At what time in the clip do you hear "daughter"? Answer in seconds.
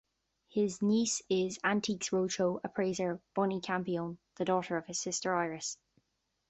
4.45-4.75